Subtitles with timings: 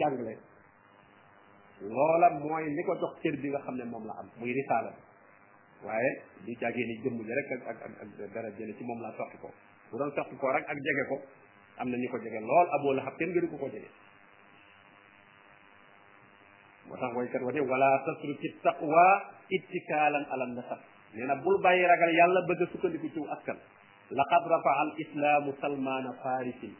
[0.00, 0.34] jàngale
[1.82, 4.90] loola mooy li ko jox cër bi nga xam ne moom la am muy risaala
[4.96, 5.02] bi
[5.86, 6.10] waaye
[6.44, 9.50] di jàggee ni jëmm ji rek ak ak jële ci moom laa soxti ko
[9.90, 10.10] bu doon
[10.40, 11.16] ko rek ak jege ko
[11.80, 13.88] am na ñu ko jege lool aboo la xam kenn ko ko jege
[16.88, 19.04] moo tax woykat wa ne wala tasru ci taqwa
[19.56, 20.80] ittikaalan ala nasab
[21.14, 23.58] nee bul bàyyi ragal yàlla bëgg a sukkandiku ciw askan
[24.18, 26.74] laqad rafa'a al islaamu salmaana farisin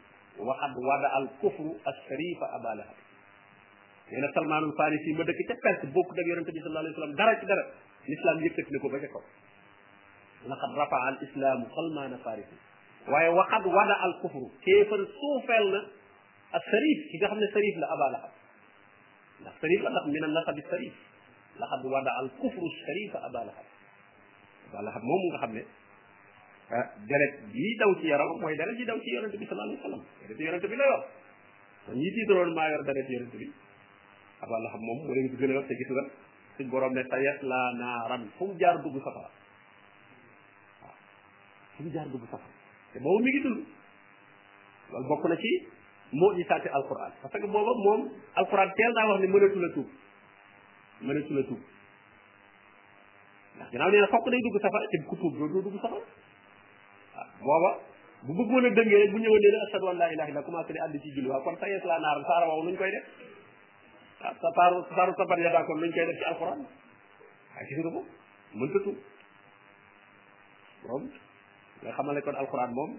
[0.47, 3.02] wa qad wada al kufru asharifa abalaha
[4.11, 7.15] nee na salmaanul farisi ma dëkk ca pers bokk ak yonente bi sallallahu alayhi wasallam
[7.19, 7.63] dara ci dara
[8.09, 9.23] l'islam yëkkati na ko ba ca kaw
[10.51, 12.55] laqad rafa'a al islamu salmaana farisi
[13.07, 15.79] waaye waqad wada al kufru kéefar suufeel na
[16.59, 18.31] ak sarif ki nga xam ne sarif la abaa lahab
[19.41, 20.93] ndax sarif la ndax min an nasabi sarif
[21.61, 23.67] laqad wada al kufru sharifa abaa lahab
[24.69, 25.63] abaa lahab moom nga xam ne
[27.07, 30.03] deret bi daw ci yaram mooy deret bi daw ci yonente bi sallallahu alayhi wasallam
[30.27, 31.03] deret yonente bi la yor
[31.85, 33.47] kon ñi tiitaloon maa yor deret yonente bi
[34.43, 36.03] Abaa Lahab moom mu leen di gënal te gis nga
[36.57, 39.29] suñ borom ne sayaslaa naaran fu mu jaar dugg safara
[41.75, 42.51] fu mu jaar dugg safara
[42.91, 43.59] te boobu mi ngi dund
[44.91, 45.51] loolu bokk na ci
[46.19, 48.01] moo di saati alquran parce que booba moom
[48.35, 49.89] alquran teel naa wax ne mënatu la tuub
[51.05, 51.61] mënatu la tuub
[53.55, 54.53] ndax ginnaaw a na fokk day dugg
[55.63, 56.03] dugg safara
[57.47, 57.69] booba
[58.25, 60.99] bu bëggoon a dëngee rek bu ñëwoon nee na ashadu an laa ilaha illa commencé
[61.03, 63.31] ci julli waaw kon sayees laa naaran saara waaw nuñ koy def
[64.43, 66.59] safaaru safaaru sabar ya d'accord luñ koy def ci alquran
[67.59, 68.01] ak gis nga ko
[68.61, 68.91] mëntatu
[70.87, 71.03] moom
[71.83, 72.91] nga xamale kon alquran moom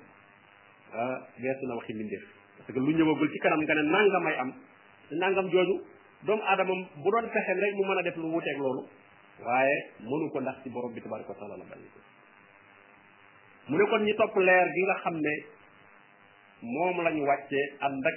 [1.41, 2.25] weesu na waxi mbindeef
[2.59, 4.51] parce que lu ñëwagul ci kanam nga ne nangam ay am
[5.17, 5.81] nangam jooju
[6.29, 8.85] doomu aadama bu doon fexeel rek mu mën def lu wuteeg loolu
[9.47, 11.65] waaye mënu ko ndax ci borom bi tabaraka taala la
[13.69, 14.13] mu ne kon ñi
[14.47, 14.97] leer gi nga
[17.09, 17.25] lañu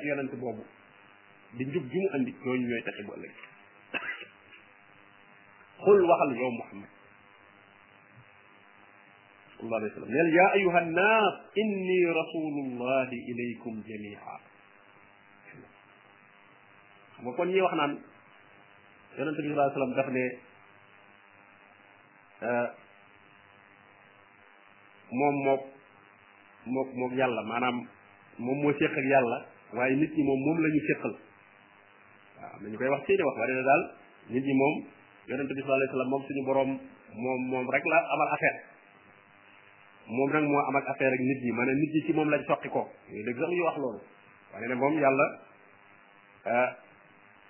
[0.09, 0.33] yonent
[1.55, 3.35] di njub ju mu andi ñooñu ñooy taxe bu ëllëg
[5.83, 6.91] xul waxal yow muhammad
[9.57, 14.37] صلى الله عليه وسلم قال يا أيها الناس إني رسول الله إليكم جميعا
[17.25, 17.91] وكون ني وخنان
[19.17, 20.25] يونس صلى الله عليه وسلم داف ني
[25.09, 25.63] moom mook
[26.69, 27.77] mook mook yàlla maanaam
[28.37, 29.37] moom moo séq ak yàlla
[29.73, 31.13] waaye nit ñi moom moom la ñu séqal
[32.41, 33.81] waaw am na ñu koy wax seeni wax bari na daal
[34.33, 34.73] nit ñi moom
[35.29, 36.69] yonente bi sallallahu alayhi wasallam moom suñu borom
[37.23, 38.59] moom moom rek la amal affaire
[40.15, 42.41] moom nag moo am ak affaire ak nit ñi maanaam nit ñi ci moom lañ
[42.47, 43.99] soqi ko yooyu dëgg sax ñuy wax loolu
[44.53, 45.25] wane ne moom yàlla
[46.53, 46.69] ah,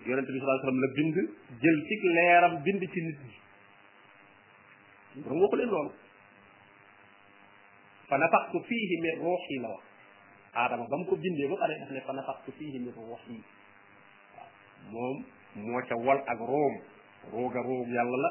[0.06, 1.16] yonente bi sallallahu alayhi wasallam la bind
[1.62, 3.34] jël ci leeram bind ci nit ñi
[5.24, 5.92] borom waxu leen loolu
[8.08, 9.84] fa nafaxtu fiihi min ruuxi la wax
[10.56, 13.36] aadama ba mu ko bindee ba pare daf ne fa nafaxtu fiihi min ruuxi
[14.92, 15.18] moom
[15.58, 16.76] moo ca wal ak room
[17.32, 18.30] rooga roog yàlla la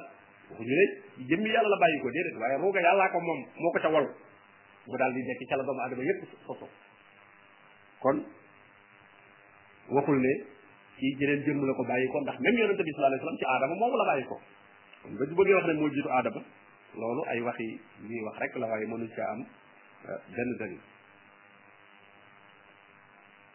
[1.83, 4.07] bàyyi ko déedéet waaye rooga yàllaa ko moom moo ko ca wal
[4.87, 6.67] mu daal di nekk ca la doomu adama yépp soso
[8.01, 8.17] kon
[9.95, 10.33] waxul ne
[10.99, 13.47] ci jëneen jëmm la ko bàyyi ko ndax même yonente bi sallallahu alayhi wasallam ci
[13.49, 14.37] aadama moomu la bàyyi ko
[15.03, 16.43] kon ba bëggee wax ne moo jiitu aadama
[16.99, 17.67] loolu ay waxi
[18.09, 19.41] ñuy wax rek la waaye mënuñ caa am
[20.07, 20.19] euh,
[20.59, 20.79] benn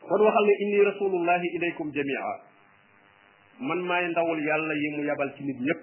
[0.02, 2.50] kon waxal ne inni rasulullahi ilaykum jamia
[3.61, 5.79] man may ndawul yàlla yi mu yabal ci nit ñep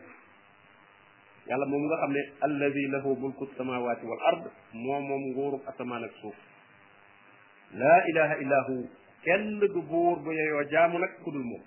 [1.49, 2.23] yàlla mom nga xamne
[2.59, 4.43] ne lahu mulku samawati wal ard
[4.75, 6.35] mom mom nguurub asamaan ak suuf
[7.75, 8.77] la ilaha illa hu
[9.23, 11.63] kenn du bur bu yeyo jaamu nak kudul mom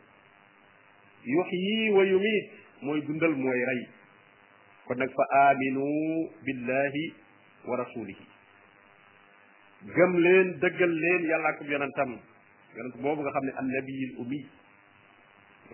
[1.24, 2.48] yuhyi wa yumit
[2.82, 3.82] moy dundal moy ray
[4.86, 5.88] kon nak fa aminu
[6.44, 7.06] billahi
[7.72, 8.26] wa rasulihi
[9.96, 12.20] gëm leen dëggal leen yàlla ak yonentam
[12.76, 14.46] yonent bobu nga xamne ne ummi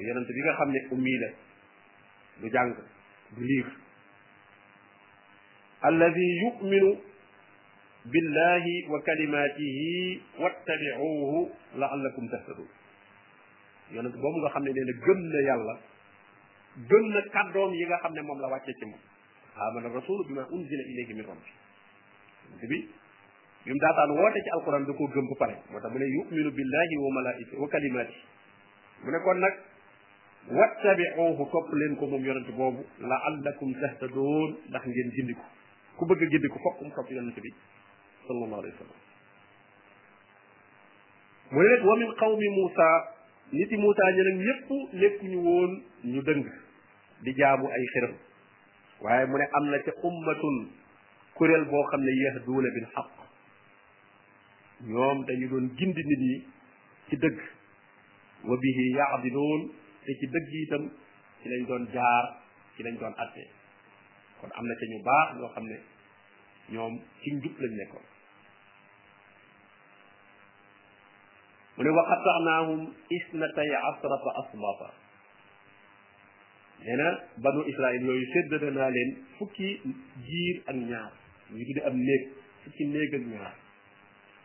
[0.03, 1.27] yonent bi nga xam ne ummi la
[2.41, 2.71] du jàng
[3.35, 3.65] du liir
[5.81, 6.91] alladi yuminu
[8.05, 11.37] billahi wa kalimatihi wattabicuuhu
[11.75, 12.67] laallakum tahtadun
[13.91, 15.75] yonent boobu nga xam ne nee na gëm na yàlla
[16.89, 18.99] gëm na kàddoom yi nga xam ne moom la wàcce ci moom
[19.57, 21.53] amana rasulu bima unzila ilayhi min rabbi
[22.45, 22.79] yonent bi bi
[23.71, 26.51] mu daataan woote ci alquran da koo gëm ba pare moo tax mu ne yuminu
[26.53, 28.23] billahi wa malaikati wa kalimatihi
[29.03, 29.55] mu ne kon nag
[30.55, 35.43] wattabiuhu topp leen ko moom yonent boobu laallakum tahtadoon ndax ngeen gindi ko
[35.99, 37.51] ku bëgg a gindi ko fokk mu topp yonent bi
[38.27, 39.01] sallallahu alayhi wa sallam
[41.51, 42.87] mu ne nag wa min qawmi Moussa
[43.51, 44.67] nit yi Moussa ñe nag ñëpp
[44.99, 45.71] nekkuñu woon
[46.15, 46.45] ñu dëng
[47.23, 48.13] di jaamu ay xiram
[49.03, 50.57] waaye mu ne am na ca ummatun
[51.35, 53.09] kuréel boo xam ne yahduuna bil xaq
[54.87, 56.35] ñoom dañu doon gindi nit ñi
[57.09, 57.35] ci dëgg
[58.47, 59.69] wa bihi yaadiluun
[60.07, 60.83] te ci dëgg itam
[61.43, 62.25] ci lañ doon jaar
[62.75, 63.43] ci lañ doon atte
[64.39, 65.77] kon am na ca ñu baax ñoo xam ne
[66.71, 67.99] ñoom ci njub ne ko
[71.75, 72.81] mu ne waxataanaahum
[73.17, 74.89] isnatay asrata asbata
[76.83, 77.07] nee na
[77.43, 79.67] banu israil yooyu séddale naa leen fukki
[80.27, 81.11] jiir ak ñaar
[81.51, 82.23] ñu tudde am néeg
[82.63, 83.55] fukki néeg ak ñaar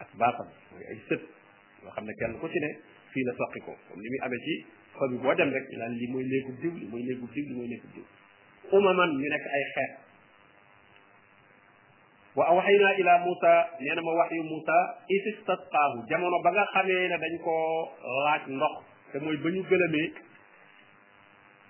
[0.03, 1.23] ak baatam mooy ay sët
[1.83, 2.71] yoo xam ne kenn ku ci ne
[3.13, 4.55] fii la soqi ko comme li muy amee ci
[4.99, 7.57] famille boo dem rek ñu naan lii mooy néegub diw lii mooy néegub diw lii
[7.57, 8.05] mooy néegub diw
[8.79, 9.93] umaman ñu nekk ay xeet
[12.37, 14.77] wa awxaynaa ila Moussa nee na ma wax yu Moussa
[15.17, 17.89] istisqaahu jamono ba nga xamee ne dañ koo
[18.25, 18.73] laaj ndox
[19.13, 20.09] te mooy ba ñu gëlëmee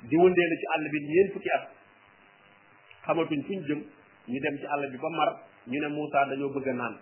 [0.09, 1.65] di wëndeelu ci àll bi ñeent fukki at
[3.05, 3.81] xamatuñ fuñ jëm
[4.31, 5.31] ñu dem ci àll bi ba mar
[5.71, 6.95] ñu ne Moussa dañoo bëgg a naan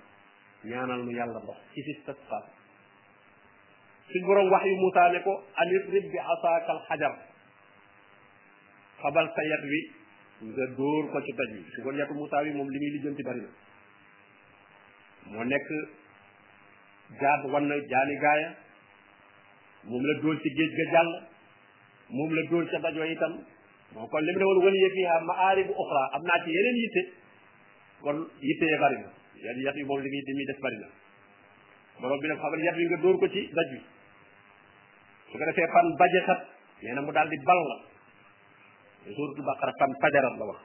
[0.68, 2.48] ñaanal nu yàlla ndox istisqaahu
[4.12, 4.76] suñ borom wax yu
[5.12, 7.14] ne ko anirrib bi asaakal xajar
[9.02, 9.80] xabal sa yat wi
[10.54, 13.50] nga dóor ko ci doj wi wi moom li muy lijjanti bari na
[15.32, 15.68] moo nekk
[17.20, 18.48] jaad wan na jaani gaaya
[19.84, 21.10] moom la dóor ci géej ga jàll
[22.10, 23.32] moom la dóor ca dajoo itam
[23.94, 27.02] moo kon li mu ne woon wali yë fiha maaribu oxra naa ci yeneen yitte
[28.02, 29.08] kon yitte yee bari na
[29.46, 30.60] yan yat yi moom li muy li muy def
[32.00, 32.28] na borom bi
[32.88, 33.70] nga dóor ko ci daj
[35.30, 36.40] su ko defee fan bajasat
[36.84, 37.66] nee na mu daal di ball
[39.06, 40.60] suratul baqara fan fajarat la wax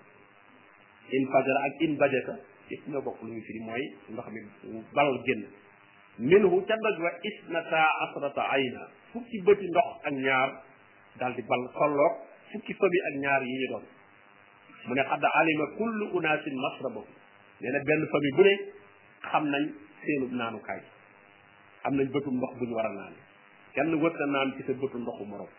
[1.17, 2.33] in fajara ak in bajasa
[2.69, 4.41] yëpp bokk lu ñu firi mooy ndox mi
[4.93, 5.43] bal génn
[6.17, 7.79] minhu ca doj wa isnata
[8.09, 8.81] asrata ayna
[9.13, 10.49] fukki bëti ndox ak ñaar
[11.19, 12.15] daal di bal tolloog
[12.51, 13.85] fukki sobi ak ñaar yi ñu doon
[14.89, 17.05] mu ne xadda alima kullu unaasin masrabahu
[17.61, 18.53] nee na benn famille bu ne
[19.31, 19.63] xam nañ
[20.05, 20.81] seenub naanukaay
[21.85, 23.11] am nañ bëtum ndox bu ñu war a
[23.75, 25.51] كان وقتنا نعم كي سبوت ندخو مروف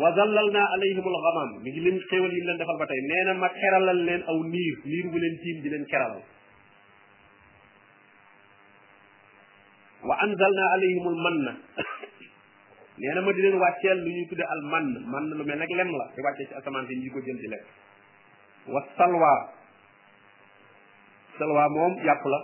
[0.00, 4.36] وزللنا عليهم الغمام ميغي لين خيوال يم لين دفال باتاي نينا ما كيرال لين او
[4.52, 6.22] نير نير بولين تيم دي لين كيرال
[10.08, 11.36] وانزلنا عليهم المن
[13.02, 16.06] نينا ما دي لين واتيال لي نيو تودي المن من لو ميل نك لم لا
[16.16, 17.64] دي واتي سي اسمان دي نيكو جيم دي لك
[18.72, 19.34] والسلوى
[21.38, 22.40] سلوى موم ياب لا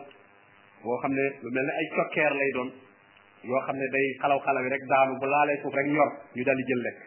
[0.84, 2.70] بو خامني لو ميل اي شوكير لاي دون
[3.49, 6.59] yoo xam ne day xalaw xalaw rek daanu bu laalee suuf rek ñor ñu daal
[6.59, 6.99] di jël lekk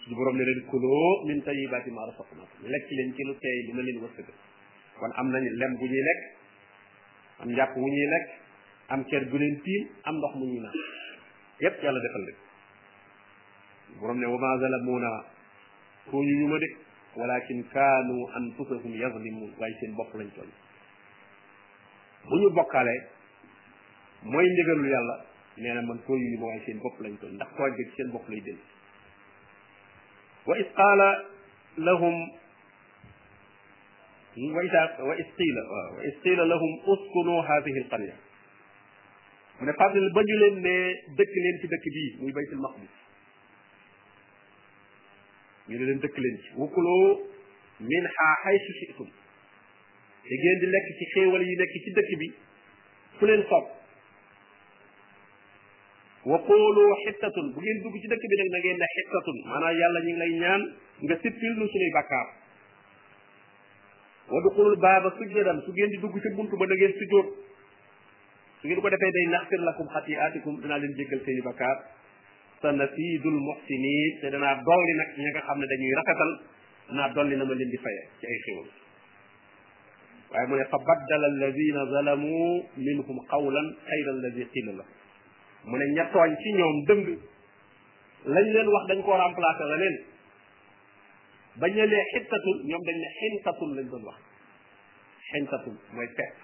[0.00, 3.72] suñu borom ne leen kuloo min tayibaati ma rasaqnakum lekk leen ci lu teey li
[3.76, 4.38] ma leen wërsëgal
[4.98, 6.22] kon am nañ lem bu ñuy lekk
[7.40, 8.26] am njàpp wu ñuy lekk
[8.92, 10.76] am cer gu leen tiim am ndox mu ñuy naan
[11.64, 12.38] yépp yàlla defal leen
[14.00, 15.10] borom ne wa ma zalamuna
[16.10, 16.66] ko ñu ñu ma de
[17.18, 20.48] walakin kanu anfusahum yazlimun waaye seen bopp lañ toll
[22.28, 23.00] bu ñu bokkalee
[24.22, 25.14] moy ndigalul yàlla
[25.56, 28.40] neena man ko li moy seen bop lañ ko ndax ko ga seen bop lay
[28.44, 28.56] jël
[30.46, 31.24] wa isqala
[31.78, 32.16] lahum
[34.38, 34.76] wa وإذ
[35.08, 35.62] wa isqila
[36.24, 38.16] قيل لهم اسكنوا هذه القرية
[39.58, 40.76] mu ne fàttali ba ñu ne
[41.18, 42.94] dëkk len ci dëkk bi muy baytul maqdis
[45.68, 47.26] ñu ne leen dëkk len ci wukuloo
[47.80, 49.10] min ha haythu shi'tum
[50.28, 52.28] te ngeen di lekk ci xéewal yi nekk ci dëkk bi
[53.18, 53.77] fu leen sopp
[56.28, 59.76] wa qulu xittatun bu ngeen dugg ci dëkk bi nag na ngeen ne xittatun maanaam
[59.80, 60.62] yàlla ñu ngi lay ñaan
[61.06, 62.26] nga sippil nu suñuy bakkaar
[64.32, 67.28] wa duxulul baaba sujjadan su ngeen di dugg ci buntu ba da ngeen sujjóot
[68.60, 71.76] su ngeen ko defee day naxfir lakum xatiaatikum dinaa leen jéggal seeni bakkaar
[72.60, 76.32] sa nafiidul muxsinin te danaa dolli nag ña nga xam ne dañuy rafetal
[76.98, 78.68] naa dolli na ma leen di faye ci ay xéwal
[80.32, 82.36] waaye mu ne fa baddala alladina zalamu
[82.76, 84.84] minhum qawlan xayra alladi qila la
[85.66, 87.02] mu ne ña tooñ ci ñoom dëng
[88.28, 89.96] lañ leen wax dañ koo remplacé la leen
[91.56, 94.18] bañ ne nee xittatul ñoom dañ ne xintatul lañ doon wax
[95.32, 96.34] xintatul mooy pepp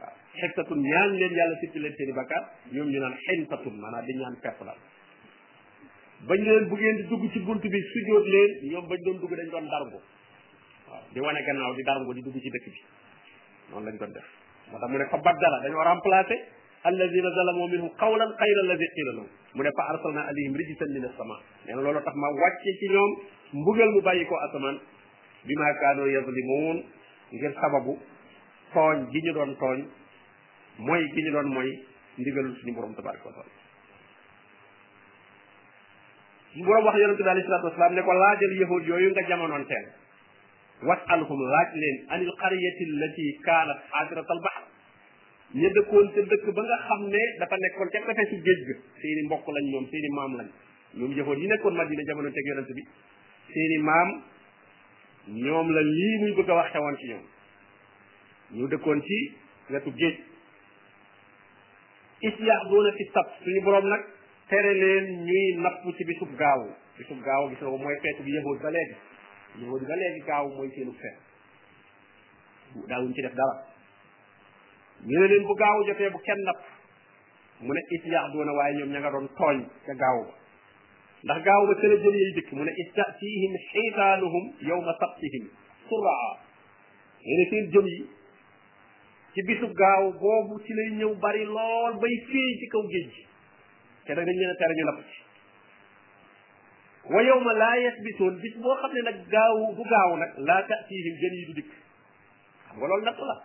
[0.00, 4.04] waaw xittatul ñaan leen yàlla sippi leen seen i bakkaar ñoom ñu naan xintatul maanaam
[4.06, 4.74] di ñaan pet la
[6.26, 9.34] bañ leen bu ngeen di dugg ci bunt bi sujjóot leen ñoom bañ doon dugg
[9.36, 9.98] dañ doon dargu
[10.88, 12.80] waaw di wane gannaaw di dargu di dugg ci dëkk bi
[13.70, 14.26] noonu lañ doon def
[14.70, 16.36] moo tax mu ne fa baddala dañoo remplacé
[16.88, 19.26] alladina zalamu minhum qawlan xayra alladi qila lahum
[19.58, 22.86] mu ne fa arsalna alayhim rijisan min asama nee na loolu tax ma wàcce ci
[22.94, 23.10] ñoom
[23.60, 24.76] mbugal mu bàyyi ko asamaan
[25.50, 26.76] bima kaano yazlimuun
[27.38, 27.92] ngir sababu
[28.74, 29.78] tooñ gi ñu doon tooñ
[30.88, 31.70] mooy gi ñu doon mooy
[32.20, 33.54] ndigalul suñu borom tabaraka wa taala
[36.54, 39.64] su borom wax yonente bi alayhi salatu wasalaam ne ko laajal yahud yooyu nga jamonoon
[39.72, 39.86] teel
[40.90, 44.55] wasalhum laaj leen anil qaryati allati kaanat hadirat al bahr
[45.56, 49.22] ña dëkkoon ca dëkk ba nga xam ne dafa nekkoon ca côté géej ga seeni
[49.26, 50.48] mbokk lañ ñoom seeni maam lañ
[50.98, 52.82] ñoom yëfoon yi nekkoon Madina jamono teg yonent bi
[53.54, 54.10] seeni maam
[55.44, 57.24] ñoom la lii muy bëgg a wax xewoon ci ñoom
[58.56, 59.18] ñu dëkkoon ci
[59.70, 60.16] wetu géej
[62.28, 64.02] isyax doona fi sab suñu borom nag
[64.48, 68.36] tere leen ñuy napp ci bisub gaawu bisub gaawu gis nga ko mooy feetu bi
[68.36, 68.96] yahood ba léegi
[69.62, 71.16] yahood ba léegi gaawu mooy seenu feet
[72.88, 73.56] daawuñ ci def dara
[75.04, 76.60] ñu leen bu gaaw jotee bu kenn napp
[77.60, 80.34] mu ne it yaax doona waaye ñoom ña nga doon tooñ ca gaaw ba
[81.24, 85.44] ndax gaaw ca la jën yay dikk mu ne it tatihim xiitaanuhum yawma sabtihim
[85.88, 86.30] suraa
[87.26, 88.06] ñu ne seen yi
[89.34, 93.22] ci bisu gaaw boobu ci lay ñëw bari lool bay féey ci kaw géej gi
[94.04, 95.18] te nag dañ leen a tere ñu napp ci
[97.12, 101.14] wa yawma laa yasbitoon bis boo xam ne nag gaaw bu gaaw nag laa tatihim
[101.20, 101.72] jën yi du dikk
[102.66, 103.36] xam nga loolu natt la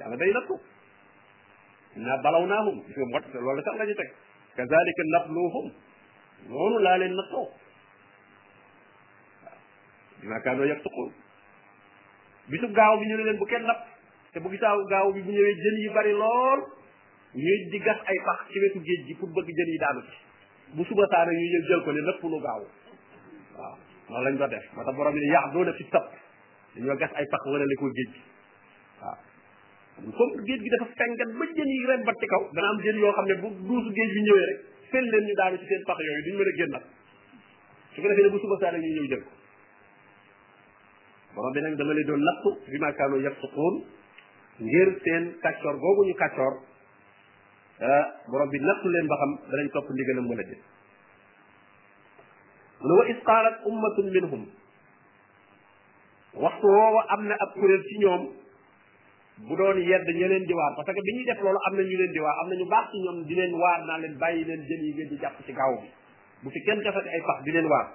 [0.00, 0.54] yàlla day nattu
[1.98, 4.10] inna balawnaahum gis nga mbott loolu sax la ñu teg
[4.58, 5.66] kazalika nabluuhum
[6.50, 7.46] noonu laa leen nattoo
[10.20, 11.10] bima kaanoo yaftuqun
[12.50, 13.82] bisu gaaw bi ñu leen bu kenn napp
[14.32, 16.60] te bu gisaaw gaaw bi ñu ñëwee jën yi bari lool
[17.44, 20.16] ñuy di gas ay pax ci wetu géej gi pour bëgg jën yi daanu ci
[20.74, 22.62] bu suba saana ñu ñëw jël ko ne napp lu gaaw
[23.56, 23.74] waaw
[24.10, 27.74] loolu lañ ko def moo tax borom bi ne yaax doona gas ay pax wërale
[27.80, 28.22] ko géej gi
[29.96, 33.12] comme géej gi dafa fengat ba jën yi ren ci kaw dana am jën yoo
[33.16, 34.60] xam ne bu duusu géej bi ñëwee rek
[34.90, 36.76] fel leen ñu daanu ci seen pax yooyu duñ mën a génn
[37.94, 39.30] su ko defee ne bu suba saa ñu ñëw jël ko
[41.34, 42.88] borom bi nag dama leen bi ma
[47.88, 50.64] ah, leen ba xam danañ topp ndigalam wala jël mu
[52.88, 54.46] ne wa is qaalat minhum
[56.42, 58.45] waxtu woowa am na ab kuréel ci ñoom
[59.44, 61.82] bu doon yedd ña leen di waar parce que bi ñuy def loolu am na
[61.84, 64.14] ñu leen di waar am na ñu baax ci ñoom di leen waar naa leen
[64.18, 65.88] bàyyi leen jën yi ngeen di jàpp ci gaaw bi
[66.42, 67.86] bu fi kenn defati ay pax di leen waar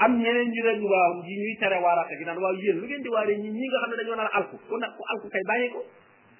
[0.00, 3.02] am ñeneen ñu leen waaw yi ñuy tere waaraate gi naan waaw yéen lu ngeen
[3.02, 5.26] di waaree ñi ñi nga xam ne dañoo nar a alku ku nag ku alku
[5.28, 5.80] kay bàyyi ko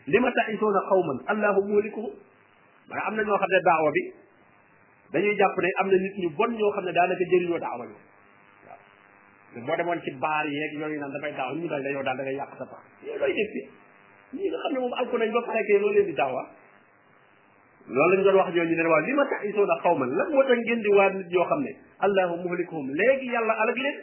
[0.09, 2.13] li ma ta'isoona qawman allahu muhlikuhum
[2.89, 4.03] maanaam am na ñoo xam ne daawa bi
[5.13, 7.97] dañuy jàpp ne am na nit ñu bon ñoo xam ne daanaka jëriñoo daawa ñu
[8.65, 12.23] waaw boo demoon ci baar yeeg yooyu naan dafay daaw ñu daal dañoo daal da
[12.23, 13.53] ngay yàq sa pax yooyu looy def
[14.39, 16.43] ñi nga xam ne moom alku nañ ba pare kay loolu leen di daawa
[17.89, 20.29] loolu lañ doon wax ñooñu ne waaw li ma tax isoo na xaw ma lan
[20.31, 21.73] moo tax ngeen di waa nit yoo xam ne
[22.07, 23.97] allahu muhlikuhum léegi yàlla alag leen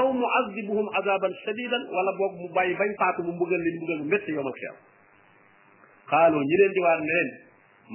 [0.00, 4.06] aw muazibuhum azaban shadidan wala boog mu bàyyi bañ faatu mu mbugal leen mbugal bu
[4.14, 4.74] métti yomal xeew
[6.10, 7.30] xaalu ñi leen di waar ne leen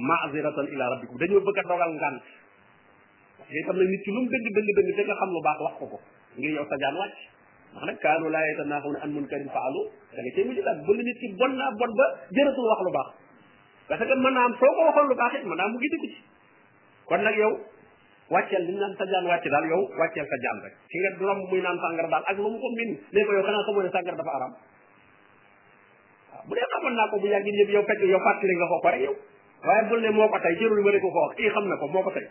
[0.08, 2.20] maaziratan ila rabbikum dañoo bëgg a dogal ngant
[3.48, 5.58] ngay tam nag nit ci lu mu dëgg dëgg dëgg te nga xam lu baax
[5.64, 5.98] wax ko ko
[6.36, 7.34] ngir yow sa jaan wàcc
[7.76, 9.80] ndax nag kaanu laa yatanaaxawna an munkarin faalu
[10.14, 12.06] da nga cay mujj daal bu nit ki bon naa bon ba
[12.36, 13.08] jëratul wax lu baax
[13.88, 15.90] parce que ma naa am soo ko waxoon lu baax ma mën naa mu gis
[15.94, 16.10] ko ci
[17.08, 17.52] kon nag yow
[18.34, 21.10] wàcceel lu ñu naan sa jaan wàcc daal yow wàcceel sa jaan rek ki nga
[21.28, 23.90] romb naan sàngara daal ak lu mu ko min ne ko yow xanaa xamoo ne
[23.92, 24.52] sàngara dafa aram
[26.32, 28.76] waaw bu dee xamoon naa ko bu yàggin yëpp yow fekk yow fàttali nga ko
[28.84, 29.14] ko rek yow
[29.66, 31.76] waaye bul ne moo ko tey jërul ma ne ko ko wax kii xam na
[31.76, 32.26] ko moo ko tey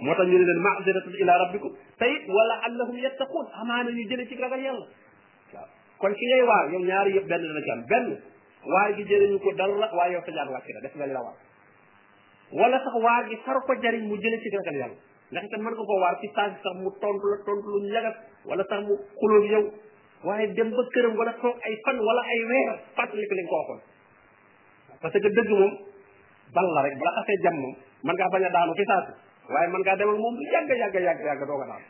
[0.00, 4.60] موتا ني لن معذره الى ربكم تاي ولا انهم يتقون امانه ني جيني سي راغال
[4.64, 4.86] يالا
[6.00, 8.04] كون كي غاي وار يوم نياار ييب بن نا كان بن
[8.72, 11.34] وار جي جيري نكو دال لا وار يوتا جار واكي داف لا وار
[12.60, 14.96] ولا صح وار جي سار كو جاري مو جيني سي راغال يالا
[15.34, 18.16] ناخ تان مان كو وار سي سان صح مو تونت لا تونت لو نياغات
[18.50, 19.64] ولا صح مو خلول يو
[20.26, 23.54] waye dem ba kërëm wala toog ay fan wala ay weer fàttali ko liñ ko
[23.60, 23.80] waxoon
[25.02, 25.72] parce que dëgg moom
[26.54, 28.98] bal la
[29.48, 31.82] waye man ka dem ak mom du yag yag yag yag do ko daal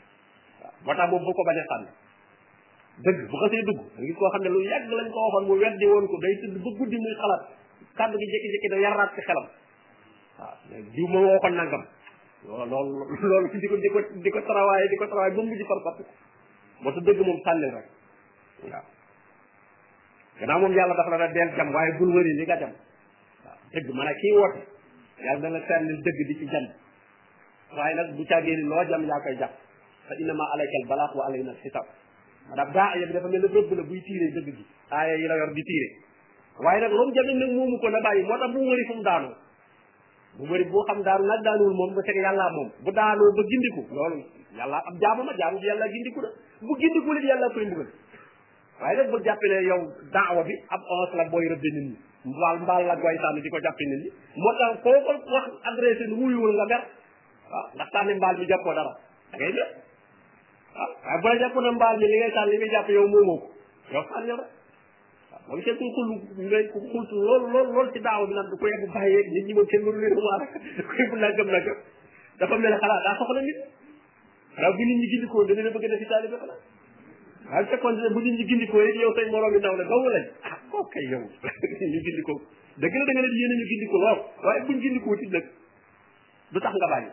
[0.86, 1.82] ba tax moom bu ko baña tan
[3.02, 6.06] deug bu xasse dug ngi ko xamne lu yag lañ ko waxon mu weddi won
[6.06, 7.42] ko day tud bu guddi muy xalat
[7.98, 9.46] kàddu gi jékki-jékki da yarat ci xelam
[10.38, 10.48] wa
[10.94, 11.84] diw mo waxon nangam
[12.46, 15.80] lol lol ci di diko di ko di ko travaaye di ko travaaye ba far
[15.84, 15.98] fat
[16.78, 17.86] moo rek
[18.70, 18.84] wa
[20.38, 22.72] gëna mom yalla dafa la da del jam waye bul wëri li nga jam
[23.42, 24.60] waaw dëgg ki wote
[25.26, 26.70] yalla yàlla dana tanel deug di ci jam
[27.76, 29.52] waaye nag bu caagee ni loo jam yaa koy jàpp
[30.08, 31.86] fa innama alaykal balaax wa alayna alxisaab
[32.50, 35.36] maanaam daaya bi dafa mel ne rëbb la buy tiiree dëgg gi aaya yi la
[35.36, 35.92] yor di tiiree
[36.64, 39.02] waaye nag loolu jamiñ nag moomu ko na bàyyi moo tax bu wëri fu mu
[39.08, 39.34] daanoo
[40.72, 44.18] boo xam daanu nag daanuwul moom ba fekk yàllaa moom bu daanoo ba gindiku loolu
[44.58, 46.28] yàllaa ab jaamu ma jaamu bi yàlla gindiku da
[46.66, 46.72] bu
[47.06, 47.90] ko lit yàlla koy mbugal
[48.80, 49.80] waaye nag bu jàppee ne yow
[50.14, 51.98] daawa bi ab once la booy rëbbe nit ñi
[52.34, 54.10] mbaal mbaal la goy sànni di ko jàppe nit ñi
[54.42, 56.56] moo tax koo ko wax adressé nu wuyuwul
[57.52, 58.92] waaw ndax tànni mbaal mi jàppoo dara
[59.32, 59.70] da ngay jël
[60.76, 63.06] waaw waaye bu la jàppoon ne mbaal mi li ngay tànn li muy jàpp yow
[63.08, 63.52] moomoo ko
[63.92, 66.08] yow tànn rek waaw moom kenn ku xul
[66.44, 69.46] ngay ku xultu lool lool lool ci daaw bi naan du ko yàgg bàyyee nit
[69.46, 70.52] ñi moom kenn mënu leen waa rek
[70.92, 71.78] koy bu nangam nangam
[72.38, 73.58] dafa mel ne xalaat daa soxla nit
[74.60, 76.60] waaw bu nit ñi gindikoo da leen bëgg a def ci taalibe xalaat
[77.48, 79.84] waaye bu fekkoon ne bu nit ñi gindikoo it yow say moroom yi ndaw la
[79.84, 81.22] dong lañ ah kooku kay yow
[81.92, 82.38] ñu gindikoo
[82.76, 85.46] dëgg la da nga leen yéene ñu gindikoo waaw waaye buñ gindikoo ci nag
[86.52, 87.08] du tax nga bàyyi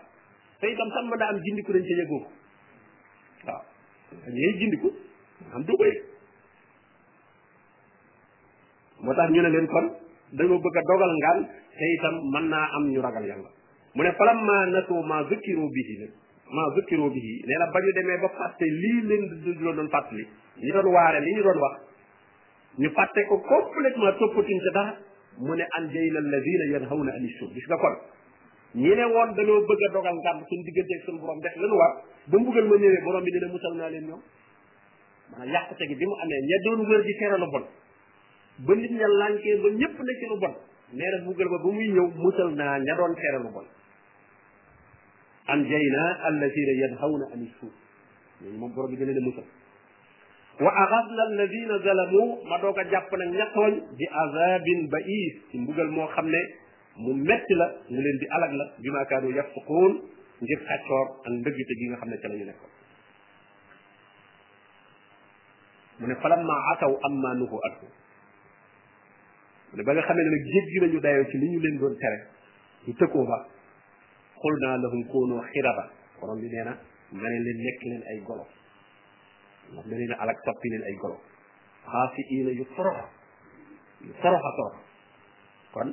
[0.65, 2.29] te itam sax mën naa am jindiku dañ ca yëgoo ko
[3.45, 3.61] waaw
[4.25, 4.97] dañuy jindiku ko
[9.05, 9.85] moo tax ñu ne leen kon
[10.31, 11.45] dañoo bëgg a dogal ngaan
[11.77, 13.49] te itam mën naa am ñu ragal yàlla
[13.93, 16.11] mu ne falamma nasoo ma zukkiru bihi nag
[16.55, 20.27] ma zukkiru bihi nee na ba ñu demee ba fàtte lii leen di doon fàttali
[20.63, 21.77] ñu doon waare li ñu doon wax
[22.79, 24.97] ñu fàtte ko complètement toppatuñ ca dara
[25.37, 26.79] mu ne an jay na alladina
[27.53, 27.95] gis nga kon
[28.73, 31.93] ñi ne woon dañoo bëgg a dogal ndam suñ digganteeg suñu borom def lañu war
[32.27, 34.21] ba mbugal ma ñëwee borom bi dina musal naa leen ñoom
[35.31, 37.65] maanaam yàqute gi bi mu amee ña doon wër di tere lu bon
[38.65, 40.53] ba nit ña lànkee ba ñëpp ne ci lu bon
[40.91, 43.65] nee na mbugal ba ba muy ñëw musal naa ña doon tere lu bon
[45.47, 47.71] an jaynaa allazina yanhawna ani suu
[48.41, 49.45] ñooñu moom borom bi dina leen musal
[50.59, 55.35] wa axadna alladina zalamu ma doog a jàpp nag ña tooñ bi azabin ba iis
[55.51, 56.41] ci mbugal moo xam ne
[56.97, 59.91] mu metti la mu leen di alag la bi maakaanu yafsuquun
[60.41, 62.71] ngir xàccoor ak ndëggite gi nga xam ne ca la ñu nekkoon
[65.99, 67.87] mu ne falamma ataw amma nuhu atku
[69.71, 71.95] mu ne ba nga xamee ne nag jéggi nañu dayoo ci li ñu leen doon
[71.99, 72.19] tere
[72.87, 73.37] ñu tëkkoo ba
[74.39, 76.77] xul naa lahum koonoo xiraba borom bi nee na
[77.11, 78.47] ma ne leen nekk leen ay golo
[79.73, 81.19] ndax da leen a alak soppi leen ay golo
[81.83, 82.99] xaasi iina yu torox
[84.01, 84.75] yu torox a torox
[85.73, 85.91] kon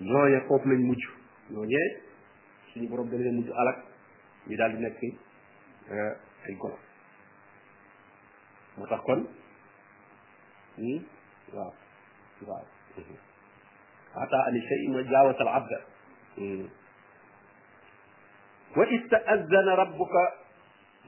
[0.00, 1.02] ñooñe foofu lañ mujj
[1.50, 1.82] ñooñe
[2.72, 3.78] suñu borom dana leen mujj alak
[4.46, 5.00] ñu daal di nekk
[6.46, 6.78] ay golo
[8.76, 9.20] moo tax kon
[11.54, 11.70] waaw
[12.48, 12.64] waaw
[14.22, 15.78] ata ani shay ma jaawata al abda
[18.76, 20.22] wa ista'azzana rabbuka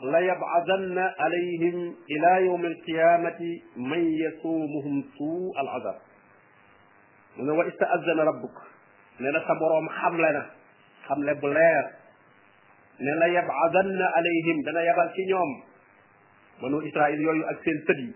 [0.03, 5.99] la yab'athanna alayhim ila yawm al qiyamati man yasumuhum su al azab
[7.57, 8.67] wa ista'azzana rabbuka
[9.25, 10.43] نلا سبورم حملنا
[11.09, 11.85] حملة بلير
[13.09, 15.51] نلا يبعدن عليهم دنا يبعد سنيوم
[16.63, 18.09] منو إسرائيل يو أكسين تدي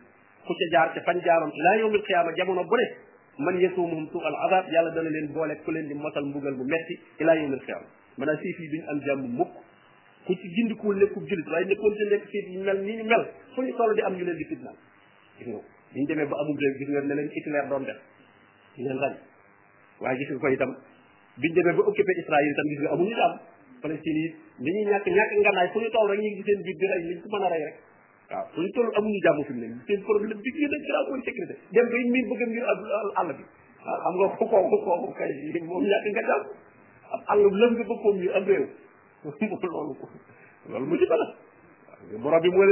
[0.46, 2.88] كوتي جار تفن جارم لا يوم القيامة جمونا بره
[3.46, 7.52] من يسومهم سوء العذاب يالا دنا لين بولك كلين دي مطل مبغل بمحتي إلا يوم
[7.58, 7.86] القيامة
[8.20, 9.52] من أسيفي بن أنجام مك
[10.26, 13.22] كوتي جند كون لكو جلد رأي لكو جلد لكو سيد ينال نين مل
[13.54, 14.72] سوني صالة دي أم يولد دي فدنا
[15.42, 15.58] إنه
[15.96, 17.94] إن جميع بأمو جلد جلد نلين إتلير دون ده
[18.78, 19.18] إنه الغني
[21.42, 23.34] biñ demee ba occupé Israël itam gis nga amuñu daal
[23.82, 24.30] Palestine yi
[24.66, 27.00] dañuy ñàkk ñàkk nganaay fu ñu toll rek ñu ngi ci seen biir di rey
[27.10, 27.76] liñ ko mën a rey rek
[28.54, 31.30] fu ñu toll amuñu jàmm fi mu ne bi gën a grave àll bi
[32.30, 35.32] waaw xam nga ko kooku kooku kay
[35.68, 36.44] moom ñàkk nga jàmm
[37.14, 38.66] ab àll lëm nga bëggoon ñu am réew
[39.24, 39.56] loolu
[40.00, 40.06] ko
[40.70, 41.26] loolu mu ci bala
[42.22, 42.64] borom bi moo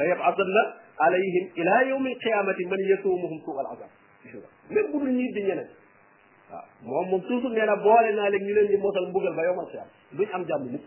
[0.00, 0.62] la yab azal na
[1.04, 3.90] alayhim ila yawmi alqiyamati man yasumuhum suual azab
[4.70, 5.68] même bu dul ñii di ñeneen
[6.50, 9.42] waaw moom moom toujours nee na boole naa leen ñu leen di mosal mbugal ba
[9.44, 9.86] yomal siam
[10.16, 10.86] duñ am jàmm mukk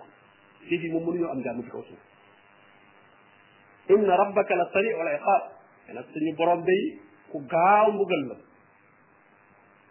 [0.68, 2.02] si bi moom mënuñoo am jàmm ci kaw suuf
[3.90, 5.44] inna rabbaka la sari wala iqaab
[5.88, 6.84] nee na suñu borom day
[7.32, 8.36] ku gaaw mbugal la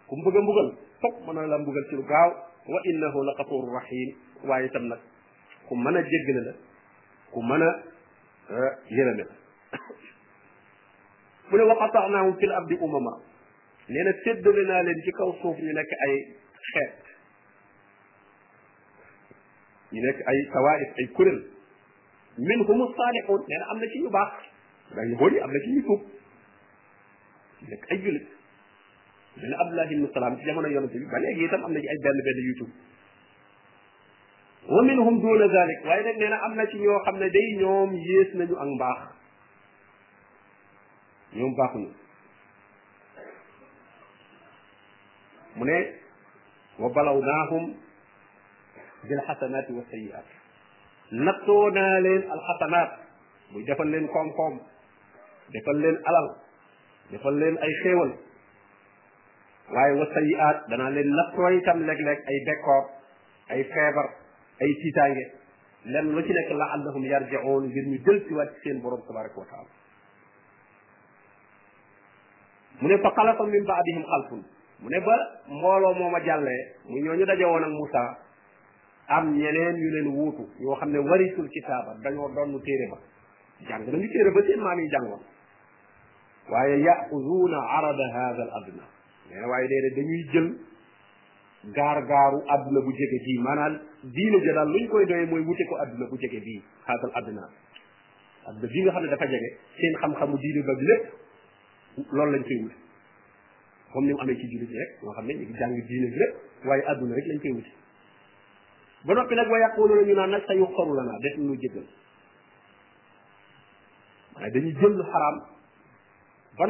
[0.07, 0.67] ku mbëgg a mbugal
[1.01, 2.29] foog mën na la mbugal ci lu gaaw
[2.73, 4.09] wa innahu la gafuru rahim
[4.49, 4.99] waaye itam nag
[5.67, 6.53] ku mën a jéggale la
[7.31, 7.69] ku mën a
[8.49, 9.35] eh, yërëme la
[11.49, 13.13] mu ne waqataanaahum fil abdi umama
[13.89, 16.13] nee na séddale naa leen ci kaw suuf ñu nekk ay
[16.71, 16.95] xeet
[19.91, 21.39] ñu nekk ay tawaif ay kuréel
[22.37, 24.33] min humu saalixuun nee na am na ci ñu baax
[24.95, 26.01] daa ñu xool yi am na ci ñu tuub
[27.69, 28.27] nekk ay julit
[29.37, 31.87] nee na abdullah ibnu salaam ci jamono yonente bi ba léegi itam am na ci
[31.87, 32.71] ay benn benn yu tuub
[34.71, 37.47] wa minhum duna zalik waaye nag nee na am na ci ñoo xam ne day
[37.59, 38.99] ñoom yées nañu ak mbaax
[41.35, 42.02] ñoom baaxuñu
[45.57, 45.77] mu ne
[46.81, 47.63] wa balaw naahum
[49.05, 50.27] bil xasanaati wa sayiat
[51.13, 52.91] nattoo naa leen al xasanaat
[53.53, 54.55] muy defal leen koom-koom
[55.53, 56.27] defal leen alal
[57.11, 58.11] defal leen ay xéewal
[59.75, 62.83] waaye wa sayiat danaa leen nattoo itam léeg-léeg ay bekkoor
[63.53, 64.07] ay feebar
[64.61, 65.23] ay tiitaange
[65.93, 69.01] lenn lu ci nekk la allahum yarjiun ngir ñu jël ci waat ci seen borom
[69.07, 69.69] tabaraka wa taala
[72.81, 74.43] mu ne fa xalafa min baadihim xalfun
[74.83, 75.15] mu ne ba
[75.47, 78.03] mbooloo mooma jàllee mu ñooñu daje woon ak Moussa
[79.07, 82.97] am ñeneen yu leen wuutu yoo xam ne warisul kitaaba dañoo donn téere ba
[83.67, 85.21] jàng nañu téere ba seen maam yi jàngoon
[86.51, 88.83] waaye yaxuzuuna arada hada adna
[89.31, 90.47] nee na waaye déedéet dañuy jël
[91.73, 95.63] gaar gaaru adduna bu jege bii maanaam diine ja daal luñ koy doyee mooy wute
[95.69, 97.47] ko adduna bu jege bii hada al adna
[98.47, 101.05] adduna bii nga xam ne dafa jege seen xam-xamu diine ba lépp
[102.13, 102.82] loolu lañ koy wute
[103.93, 106.07] comme ni mu amee ci jullit ñi rek ñoo xam ne ñu ngi jàng diine
[106.11, 106.33] bi rek
[106.65, 107.71] waaye àdduna rek lañ koy wuti
[109.05, 111.83] ba noppi nag wa yàqoolu na naan nag sa yuxaru la naa def nu jéggal
[114.65, 115.43] lu xaraam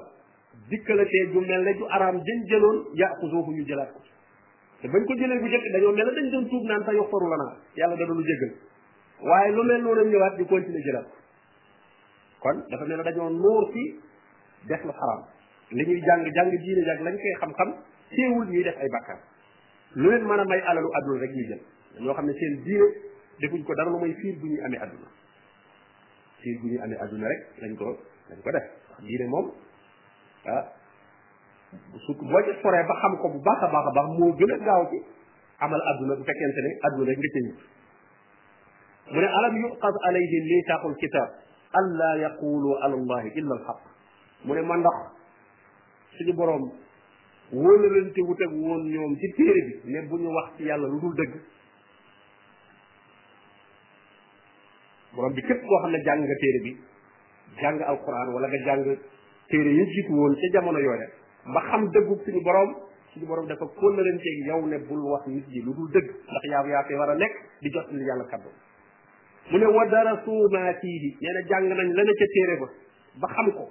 [0.69, 4.01] dikkalatee ju mel ne ju araam jën jëloon yàqusuufu ñu jëlaat ko
[4.81, 8.07] te bañ ko jëlee bu jëkk dañoo mel ne dañ doon tuub la yàlla da
[8.07, 8.25] doon
[9.21, 11.07] waaye lu mel noonu ñëwaat di continuer jëlal
[12.41, 13.99] kon dafa mel ne dañoo nuur ci
[14.69, 15.23] def lu xaram
[15.71, 17.69] li ñuy jàng jàng diine jàng lañ koy xam-xam
[18.11, 19.19] teewul ñuy def ay bàkkaar
[19.95, 21.61] lu leen mën a may alalu àdduna rek ñuy jël
[22.01, 22.87] ñoo xam ne seen diine
[23.41, 25.09] defuñ ko dara lu mooy fiir bu ñuy amee àdduna
[26.41, 29.51] fiir bu ñuy amee àdduna rek lañ ko dañ ko def wax diine moom
[30.47, 30.65] ah
[32.07, 34.51] su boo ci soree ba xam ko bu baax a baax a baax moo gën
[34.53, 35.03] a gaaw ci
[35.61, 37.77] amal àdduna bu fekkente ne àdduna rek nga ca
[39.13, 41.31] mu ne alam yuqaz alayhi misaaqul kitaab
[41.81, 43.79] allaa yaqulu ala allahi illa alxaq
[44.45, 44.97] mu ne ma ndax
[46.19, 46.63] suñu boroom
[47.53, 51.01] wóolalante wut ak woon ñoom ci téere bi ne bu ñu wax ci yàlla lu
[51.01, 51.35] dul dëgg
[55.15, 56.77] borom bi képp koo xam ne jàng nga téere bi
[57.63, 58.85] jàng alquran wala nga jàng
[59.49, 61.09] téere yi jiitu woon ca jamono yooya
[61.55, 62.77] ba xam dëggu suñu borom
[63.13, 66.67] suñu borom dafa kóllalanteeg yow ne bul wax nit yi lu dul dëgg ndax yaa
[66.69, 68.51] yaa fee war a nekk di jot li yàlla kaddu
[69.51, 72.69] mu ne wa darasu ma fihi nee na jàng nañ la na ca téere ba
[73.23, 73.65] ba xam ko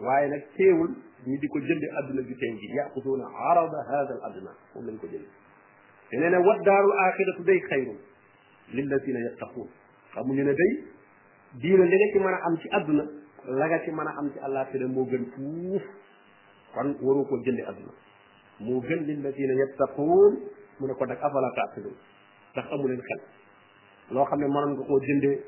[0.00, 0.92] waaye nag teewul
[1.26, 4.96] ñu di ko jënd àdduna bi teen ji yaxuduuna arada hada al adna moom lañ
[4.96, 5.26] ko jënd
[6.10, 7.98] te nee na wa daaru axiratu day xayrun
[8.72, 9.68] lilladina yattaquun
[10.14, 10.72] xamuñu ne day
[11.62, 13.04] diina li nga ci mën a am ci àdduna
[13.60, 15.82] la nga ci mën a am ci àllaaxira moo gën fuuf
[16.72, 17.92] kon waroo ko jënde àdduna
[18.60, 20.40] moo gën lilladina yattaquun
[20.80, 21.92] mu ne ko nag afala taaqilun
[22.52, 23.20] ndax amu leen xel
[24.10, 25.38] loo xam ne mënoon nga koo jëndee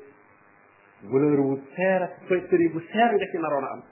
[1.10, 2.42] valeur bu seer ak prix
[2.72, 3.82] bu seer nga ci naroon a am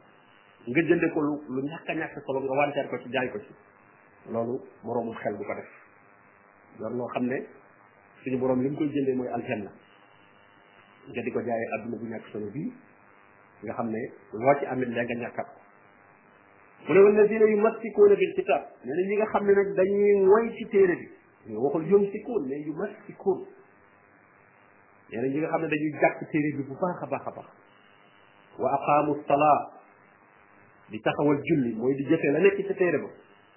[0.67, 3.39] nga jënde ko lu lu ñàkk a ñàkk solo nga wanteer ko ci jaay ko
[3.41, 3.53] ci
[4.33, 5.71] loolu moroomum xel bu ko def
[6.81, 7.47] yor loo xam ne
[8.23, 9.71] suñu borom li mu koy jëndee mooy aljanna
[11.09, 12.73] nga di ko jaaye àdduna bu ñàkk solo bii
[13.65, 15.49] nga xam ne loo ci amit léegi nga ñàkkat
[16.87, 20.27] ko mu ne walladina yumassikuuna bil kitab nee na ñi nga xam ne nag dañuy
[20.27, 21.09] woy ci téere bi
[21.53, 23.47] ñu waxul yumsikuun mais yumassikuun
[25.11, 27.31] nee na ñi nga xam ne dañuy jàpp téere bi bu baax a baax a
[27.37, 27.47] baax
[28.59, 29.59] wa aqaamu salaa
[30.91, 33.09] di taxawal julli mooy di jëfee la nekk ca téere ba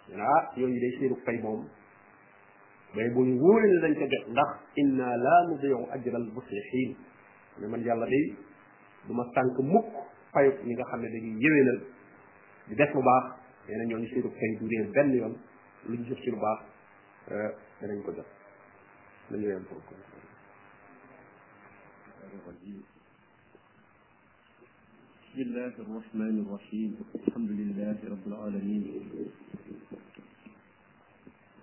[0.08, 1.68] nee na ah yooyu day seenu fay moom
[2.96, 6.96] mais bu ñu wóore ne dañ ko jot ndax inna laa nudiyu ajra al muslihin
[7.60, 8.36] ne man yàlla day
[9.08, 9.88] du ma sànq mukk
[10.32, 11.80] fayub ñi nga xam ne dañuy yéwénal
[12.68, 13.24] di def lu baax
[13.68, 15.36] nee na ñooñu seenu fay du réer benn yoon
[15.88, 16.60] lu ñu jëf ci lu baax
[17.82, 18.28] danañ ko jot
[19.32, 19.80] nañu yem pour
[22.39, 22.80] الرجيم
[25.32, 28.84] بسم الله الرحمن الرحيم الحمد لله رب العالمين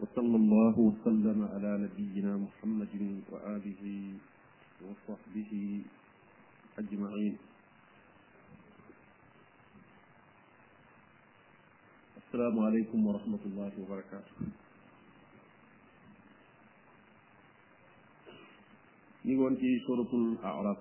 [0.01, 2.93] وصلى الله وسلم على نبينا محمد
[3.33, 3.85] وآله
[4.85, 5.53] وصحبه
[6.83, 7.35] أجمعين
[12.21, 14.37] السلام عليكم ورحمة الله وبركاته
[19.29, 20.81] نيغون في سورة الأعراف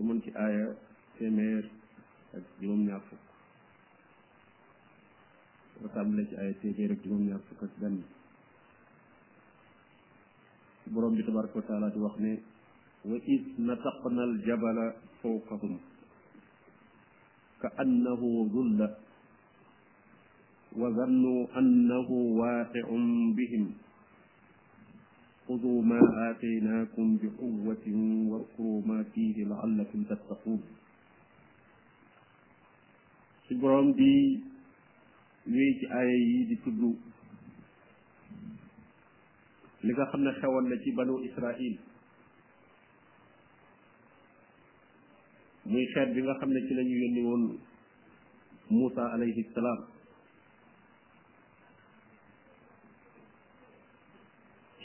[0.00, 0.66] ومن في آية
[1.20, 1.64] تمير
[2.60, 3.20] جلوم نافق
[5.84, 7.96] وتعمل لك آية تمير جلوم نافق الدم
[10.94, 12.32] برم بتبارك وتعالى دوخني
[13.10, 14.78] وإذ نتقنا الجبل
[15.22, 15.72] فوقهم
[17.62, 18.20] كأنه
[18.54, 18.80] ذل
[20.80, 22.08] وظنوا أنه
[22.46, 22.84] واقع
[23.38, 23.64] بهم
[25.48, 25.96] خذوا ما
[26.30, 27.86] آتيناكم بقوة
[28.30, 30.60] واذكروا ما فيه لعلكم تتقون
[33.50, 34.40] سبحان دي
[35.46, 36.94] ويج آية يدي تدو
[39.84, 41.78] لغا خمنا خوان لكي بنو إسرائيل
[45.72, 47.22] muy xeet bi nga xam ne ci lañu yónni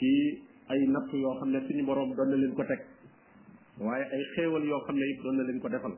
[0.04, 2.80] woon ay natt yoo xam ne suñu boroom doon na leen ko teg
[3.80, 5.94] waaye ay xéewal yoo xam ne it doon na leen ko defal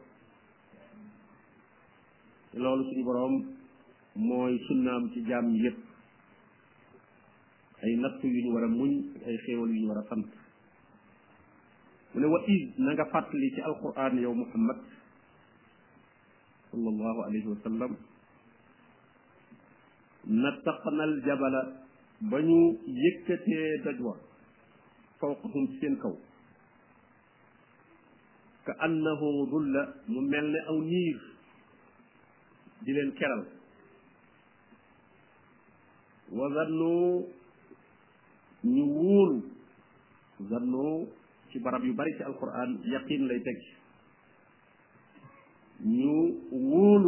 [2.63, 3.35] loolu suñu boroom
[4.15, 5.79] mooy sunnaam ci jaam yépp
[7.83, 8.93] ay natt yu ñu war a muñ
[9.27, 10.27] ay xéewal yu ñu war sant
[12.15, 14.77] mu ne wa id na fàttali ci alquran yow muhammad
[16.71, 17.93] sallallahu alayhi wa sallam
[20.43, 21.61] nattaqnal jabala
[22.31, 24.30] ba ñu yëkkatee doj wa
[25.21, 26.17] فوقهم سلكوا
[28.67, 29.21] كأنه
[29.53, 29.75] ظل
[30.09, 31.19] ممل أو نير
[32.87, 33.43] دلين كرم
[36.33, 37.23] وظنوا
[38.65, 39.31] نور
[40.53, 40.97] ظنوا
[41.53, 43.61] في برب يبارك القرآن يقين ليتك
[45.85, 47.01] نو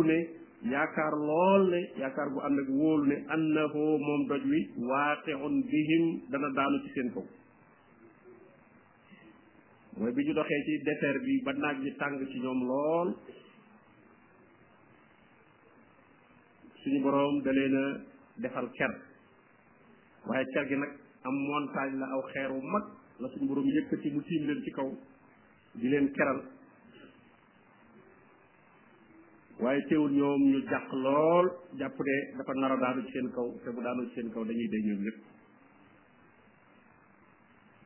[0.62, 1.72] ياكار كارلول
[2.02, 3.74] ياكار بو اندك وول انه
[4.06, 5.38] موم دجوي واقع
[5.70, 7.22] بهم دانا دانو سي سينكو
[9.96, 13.14] mooy bi ñu doxee ci désert bi ba naaj bi tàng ci ñoom lool
[16.82, 18.04] suñu boroom da leen
[18.36, 18.90] defal ker
[20.26, 20.92] waaye ker gi nag
[21.24, 22.84] am montagne la aw xeeru mag
[23.20, 24.90] la suñu boroom yëkkati mu tiim leen ci kaw
[25.74, 26.40] di leen keral
[29.60, 33.70] waaye teewul ñoom ñu jàq lool jàpp de dafa nar daanu ci seen kaw te
[33.70, 35.18] bu daanu ci seen kaw dañuy dee ñoom lépp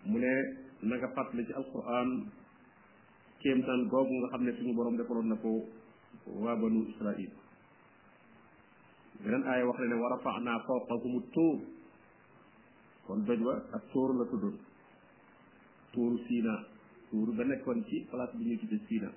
[0.07, 2.10] mu ne na nga fàttali ci alquran
[3.40, 5.50] kéemtaan googu nga xam ne suñu borom defaloon na ko
[6.42, 7.30] waa banu israil
[9.24, 11.58] beneen aaya wax na ne wa rafaxnaa fawqahumu tuur
[13.06, 14.56] kon doj wa ak tóor la tuddoon
[15.92, 16.54] tuuru Siina
[17.10, 19.08] tuur ba nekkoon ci place bi ñuy tudde Siina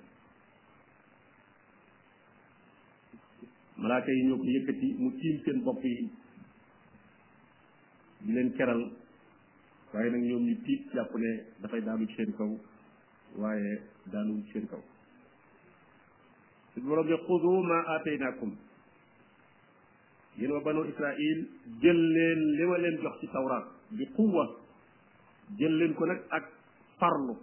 [3.80, 5.96] malaaka yi ñoo ko yëkkati mu tiim seen bopp yi
[8.22, 8.82] di leen keral
[9.92, 12.50] waaye nag ñoom ñu tiit jàpp ne dafay daanu ci seen kaw
[13.36, 14.78] waaye daanu ci seen kaw
[16.74, 18.54] suñu borom ne xudu ma aataynakum
[20.38, 21.44] yéen wa banu israil
[21.82, 24.46] jël leen li ma leen jox ci tawraat bi quwwa
[25.58, 26.44] jël leen ko nag ak
[27.00, 27.34] farlu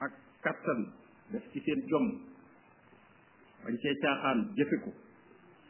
[0.00, 0.86] ak kattan
[1.32, 2.20] def ci seen jom
[3.64, 4.92] bañ cee caaxaan jëfe ko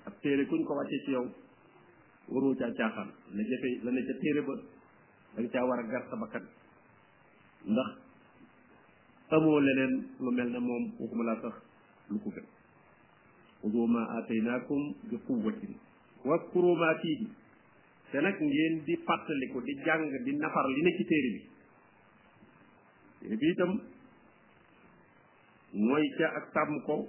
[0.07, 1.25] ak téere kuñ ko wàccee ci yow
[2.29, 4.61] waroo caa caaxaan la jëfe la ne téere ba
[5.37, 6.45] danga caa war a gar sa bakkan
[7.67, 7.91] ndax
[9.31, 11.55] amoo leneen lu mel ne moom waxuma laa sax
[12.11, 12.47] lu ko gën
[13.61, 15.75] xudu ma ataynakum bi quwwatin
[16.25, 17.27] waskuru ma fiihi
[18.13, 21.41] te nag ngeen di fàttaliku di jàng di nafar li ne ci téere bi
[23.21, 23.73] téere bi itam
[25.77, 27.05] mooy ca ak sàmm ko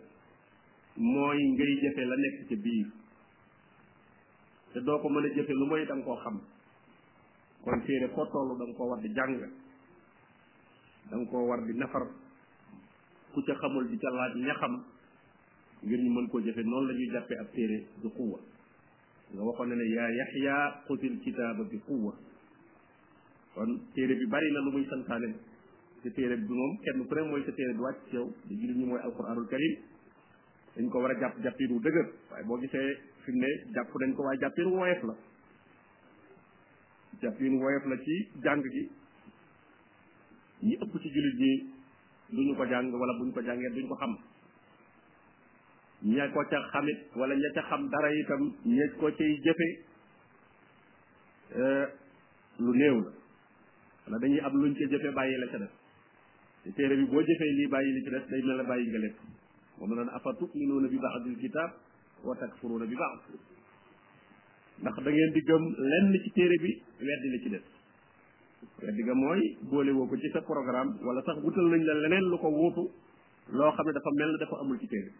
[0.99, 2.87] mooy ngay jëfe la nekk ca biir
[4.73, 6.41] te doo ko mën a jëfe lu mooy danga koo xam
[7.63, 9.33] kon téere foo toll da koo war di jàng
[11.09, 12.03] da nga koo war di nafar
[13.33, 14.73] ku ca xamul di ca laaj ña xam
[15.83, 18.39] ngir ñu mën koo jëfe noonu la ñuy ab téere di quwa
[19.33, 20.53] nga waxoon ne ne yaa yaxya
[20.85, 22.13] xutil kitaaba bi quwa
[23.53, 25.35] kon téere bi bari na lu muy santaane
[26.01, 28.55] te téere bi moom kenn ku ne mooy sa téere bi wàcc ci yow di
[28.55, 29.77] jullit ñi mooy alquranul karim
[30.75, 33.89] dañ ko war a jàpp jàppiin wu dëgër waaye boo gisee fi mu ne jàpp
[33.99, 35.15] nañ ko waaye jàppiin woyof la
[37.21, 38.82] jàpp yin woyof la ci jàng gi
[40.62, 41.51] ñi ëpp ci jullit ñi
[42.30, 44.17] duñu ko jàng wala buñ ko jàngee duñ ko xam
[46.03, 49.67] ña ko ca xamit wala ña ca xam dara itam ña ko cay jëfe
[51.58, 51.86] euh,
[52.60, 53.12] lu néew la
[54.08, 55.71] wala dañuy am luñ ca jëfe bàyyi la ca def
[56.63, 59.17] te téere bi boo jëfee lii bàyyi li ci def day mel bàyyi nga lépp
[59.77, 61.71] moom la ne afa tuminuuna bi ba'dil kitaab
[62.23, 63.56] wa takfuruuna bi ba'd
[64.81, 67.61] ndax da ngeen di gëm lenn ci téere bi weddi li ci des
[68.81, 72.29] weddi ga mooy boole woo ko ci sa programme wala sax wutal nañ la leneen
[72.29, 72.91] lu ko wuutu
[73.49, 75.11] loo xam ne dafa mel ne dafa amul ci téere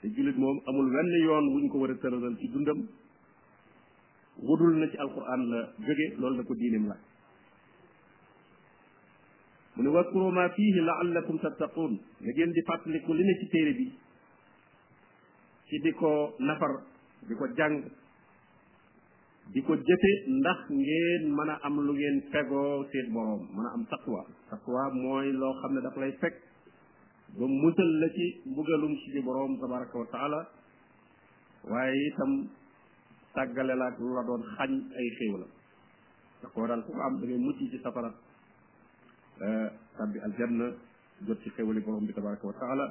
[0.00, 2.88] te jullit moom amul wenn yoon wuñ ko war a tëralal ci dundam
[4.42, 6.96] wudul na ci alquran la jóge loolu la ko diinim la
[9.76, 13.72] mu ne waskuru ma fiihi laallakum tattaqun na ngeen di fàttaliku li ne ci téere
[13.74, 13.92] bi
[15.70, 16.82] ci di ko nafar
[17.28, 17.82] di ko jàng
[19.52, 23.72] di ko jëfe ndax ngeen mën a am lu ngeen fegoo seen boroom mën a
[23.74, 26.34] am taqwa taqwa mooy loo xam ne daf lay fekk
[27.36, 30.46] ba musal la ci mbugalum suñu boroom tabaraka wa
[31.70, 32.48] waaye itam
[33.34, 35.46] tàggale la ak lu la doon xañ ay xéew la
[36.42, 38.10] taqwa daal ku ko am da ngay mucc ci safara
[39.46, 40.66] euh, tabbi aljanna
[41.26, 42.86] jot ci xéewali boroom bi tabaraka wa taala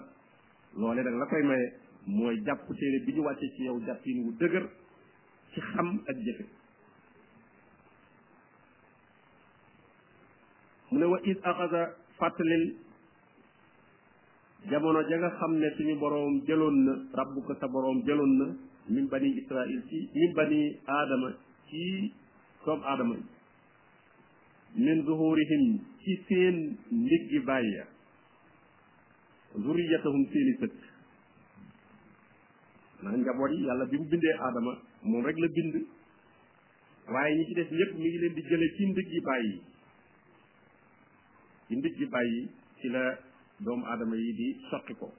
[0.78, 1.68] loolee nag la koy maye
[2.06, 4.66] mooy jàpp téere bi ñu wàcce ci yow jàppin dëgër
[5.54, 6.46] ci xam ak jëfe
[10.92, 11.82] mu ne wa id axasa
[14.70, 18.46] jamono ja nga xam ne suñu boroom jëloon na rabbuka sa boroom jëloon na
[18.89, 21.30] min bani israil ci min bani aadama
[21.70, 21.84] ci
[22.66, 23.26] doomu aadama yi
[24.84, 25.66] min zuhurihim
[26.02, 26.58] ci seen
[26.92, 27.86] ndiggi bàyyi ya
[29.54, 30.82] seeni sëkk
[33.02, 35.76] maanaam njaboot yi yàlla bi mu bindee aadama moom rek la bind
[37.12, 39.54] waaye ñi ci def ñëpp mi ngi leen di jële ci ndiggi yi bàyyi
[41.68, 42.48] ci ndigg bàyyi
[42.80, 43.18] ci la
[43.60, 45.12] doomu aadama yi di soqi ko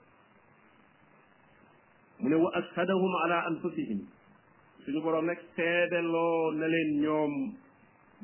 [2.20, 4.00] mu ne wa ashadahum ala anfusihim
[4.84, 7.32] suñu boroom nag seedeloo na leen ñoom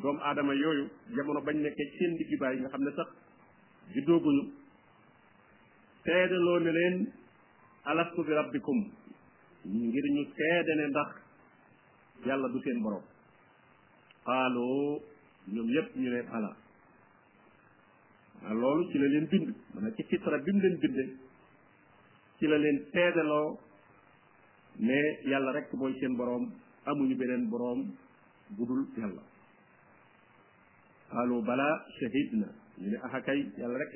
[0.01, 3.09] doomu aadama yooyu jamono bañ nekkee ci seen ndigg yi bàyyi nga xam ne sax
[3.95, 4.45] juddooguñu
[6.05, 6.97] seedeloo na leen
[7.85, 8.81] alastu bi rabbikum
[9.87, 11.11] ngir ñu seede ne ndax
[12.27, 13.03] yàlla du seen borom
[14.25, 14.99] xaaloo
[15.53, 16.51] ñoom yépp ñu ne ala
[18.61, 21.09] loolu ci la leen bind maanaam ci fitra bi leen bindee
[22.39, 23.49] ci la leen teedaloo
[24.87, 24.97] ne
[25.31, 26.45] yàlla rek mooy seen boroom
[26.91, 27.81] amuñu beneen boroom
[28.57, 29.23] budul yàlla
[31.11, 32.47] xaaloo balaa shahid na
[32.81, 33.93] ñu ne axakay yàlla rek